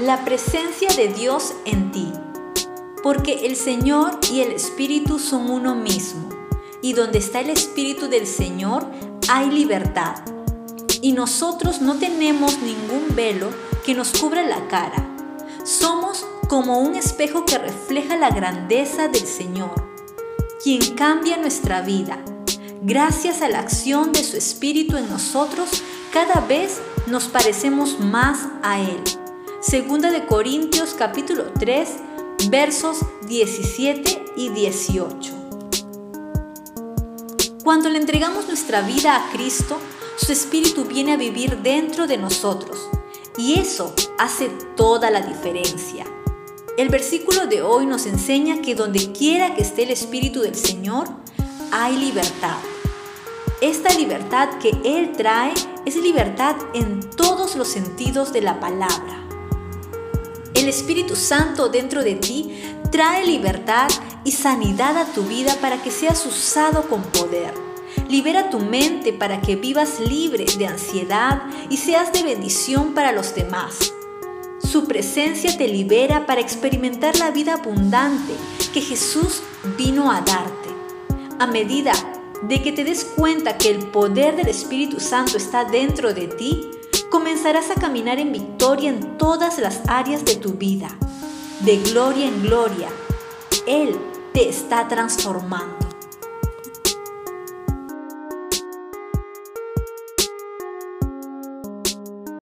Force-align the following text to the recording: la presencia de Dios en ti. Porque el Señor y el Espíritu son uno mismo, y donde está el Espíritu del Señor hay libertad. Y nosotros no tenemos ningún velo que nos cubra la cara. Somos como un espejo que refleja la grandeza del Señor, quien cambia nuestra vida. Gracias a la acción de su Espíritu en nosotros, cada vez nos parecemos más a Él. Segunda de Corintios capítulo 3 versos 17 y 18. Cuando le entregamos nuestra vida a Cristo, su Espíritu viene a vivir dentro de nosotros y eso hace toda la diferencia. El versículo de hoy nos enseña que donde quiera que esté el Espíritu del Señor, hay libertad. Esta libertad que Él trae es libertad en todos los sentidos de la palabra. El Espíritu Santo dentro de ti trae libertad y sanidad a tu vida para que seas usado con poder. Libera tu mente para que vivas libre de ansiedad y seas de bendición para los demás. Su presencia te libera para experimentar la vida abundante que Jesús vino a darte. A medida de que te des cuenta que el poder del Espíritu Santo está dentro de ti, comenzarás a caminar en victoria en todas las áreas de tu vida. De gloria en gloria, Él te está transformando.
la 0.00 0.24
presencia 0.24 0.88
de 0.96 1.08
Dios 1.08 1.54
en 1.64 1.92
ti. 1.92 2.12
Porque 3.02 3.46
el 3.46 3.56
Señor 3.56 4.18
y 4.32 4.40
el 4.40 4.52
Espíritu 4.52 5.18
son 5.18 5.50
uno 5.50 5.74
mismo, 5.74 6.28
y 6.82 6.94
donde 6.94 7.18
está 7.18 7.40
el 7.40 7.50
Espíritu 7.50 8.08
del 8.08 8.26
Señor 8.26 8.86
hay 9.28 9.50
libertad. 9.50 10.16
Y 11.02 11.12
nosotros 11.12 11.80
no 11.80 11.96
tenemos 11.96 12.58
ningún 12.58 13.14
velo 13.14 13.50
que 13.84 13.94
nos 13.94 14.12
cubra 14.12 14.42
la 14.42 14.68
cara. 14.68 15.06
Somos 15.64 16.26
como 16.48 16.78
un 16.80 16.94
espejo 16.94 17.44
que 17.44 17.58
refleja 17.58 18.16
la 18.16 18.30
grandeza 18.30 19.08
del 19.08 19.26
Señor, 19.26 19.70
quien 20.62 20.94
cambia 20.94 21.36
nuestra 21.36 21.82
vida. 21.82 22.18
Gracias 22.82 23.42
a 23.42 23.48
la 23.48 23.60
acción 23.60 24.12
de 24.12 24.24
su 24.24 24.36
Espíritu 24.36 24.96
en 24.96 25.08
nosotros, 25.10 25.82
cada 26.12 26.40
vez 26.40 26.80
nos 27.06 27.28
parecemos 27.28 28.00
más 28.00 28.48
a 28.62 28.80
Él. 28.80 29.19
Segunda 29.60 30.10
de 30.10 30.24
Corintios 30.24 30.94
capítulo 30.94 31.52
3 31.52 31.90
versos 32.48 33.00
17 33.28 34.32
y 34.34 34.48
18. 34.48 35.34
Cuando 37.62 37.90
le 37.90 37.98
entregamos 37.98 38.46
nuestra 38.46 38.80
vida 38.80 39.16
a 39.16 39.30
Cristo, 39.32 39.78
su 40.16 40.32
Espíritu 40.32 40.86
viene 40.86 41.12
a 41.12 41.18
vivir 41.18 41.58
dentro 41.58 42.06
de 42.06 42.16
nosotros 42.16 42.88
y 43.36 43.60
eso 43.60 43.94
hace 44.18 44.48
toda 44.76 45.10
la 45.10 45.20
diferencia. 45.20 46.06
El 46.78 46.88
versículo 46.88 47.46
de 47.46 47.60
hoy 47.60 47.84
nos 47.84 48.06
enseña 48.06 48.62
que 48.62 48.74
donde 48.74 49.12
quiera 49.12 49.54
que 49.54 49.60
esté 49.60 49.82
el 49.82 49.90
Espíritu 49.90 50.40
del 50.40 50.54
Señor, 50.54 51.06
hay 51.70 51.98
libertad. 51.98 52.56
Esta 53.60 53.92
libertad 53.92 54.58
que 54.58 54.70
Él 54.84 55.12
trae 55.12 55.52
es 55.84 55.96
libertad 55.96 56.56
en 56.72 57.00
todos 57.10 57.56
los 57.56 57.68
sentidos 57.68 58.32
de 58.32 58.40
la 58.40 58.58
palabra. 58.58 59.29
El 60.60 60.68
Espíritu 60.68 61.16
Santo 61.16 61.70
dentro 61.70 62.04
de 62.04 62.16
ti 62.16 62.52
trae 62.92 63.24
libertad 63.24 63.88
y 64.24 64.32
sanidad 64.32 64.94
a 64.98 65.06
tu 65.06 65.22
vida 65.22 65.56
para 65.58 65.82
que 65.82 65.90
seas 65.90 66.26
usado 66.26 66.86
con 66.86 67.00
poder. 67.00 67.54
Libera 68.10 68.50
tu 68.50 68.58
mente 68.58 69.14
para 69.14 69.40
que 69.40 69.56
vivas 69.56 69.98
libre 70.00 70.44
de 70.58 70.66
ansiedad 70.66 71.40
y 71.70 71.78
seas 71.78 72.12
de 72.12 72.24
bendición 72.24 72.92
para 72.92 73.10
los 73.12 73.34
demás. 73.34 73.94
Su 74.62 74.84
presencia 74.84 75.56
te 75.56 75.66
libera 75.66 76.26
para 76.26 76.42
experimentar 76.42 77.16
la 77.16 77.30
vida 77.30 77.54
abundante 77.54 78.34
que 78.74 78.82
Jesús 78.82 79.40
vino 79.78 80.12
a 80.12 80.20
darte. 80.20 80.68
A 81.38 81.46
medida 81.46 81.92
de 82.42 82.60
que 82.60 82.72
te 82.72 82.84
des 82.84 83.06
cuenta 83.06 83.56
que 83.56 83.70
el 83.70 83.86
poder 83.86 84.36
del 84.36 84.48
Espíritu 84.48 85.00
Santo 85.00 85.38
está 85.38 85.64
dentro 85.64 86.12
de 86.12 86.28
ti, 86.28 86.70
comenzarás 87.10 87.70
a 87.70 87.74
caminar 87.74 88.18
en 88.18 88.32
victoria 88.32 88.90
en 88.90 89.18
todas 89.18 89.58
las 89.58 89.82
áreas 89.88 90.24
de 90.24 90.36
tu 90.36 90.52
vida. 90.52 90.88
De 91.60 91.76
gloria 91.78 92.26
en 92.26 92.40
gloria, 92.42 92.88
Él 93.66 93.98
te 94.32 94.48
está 94.48 94.88
transformando. 94.88 95.89